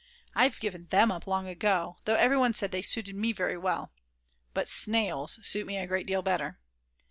[0.33, 3.91] I've given them up long ago, though everyone said they suited me very well.
[4.51, 6.57] But "snails" suit me a great deal better.